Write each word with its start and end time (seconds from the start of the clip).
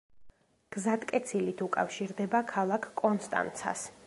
გზატკეცილით 0.75 1.63
უკავშირდება 1.67 2.45
ქალაქ 2.57 2.93
კონსტანცას. 3.05 3.91